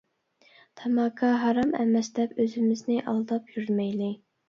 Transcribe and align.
تاماكا 0.81 1.29
ھارام 1.45 1.75
ئەمەس 1.83 2.11
دەپ 2.19 2.35
ئۆزىمىزنى 2.47 3.01
ئالداپ 3.07 3.57
يۈرمەيلى. 3.57 4.15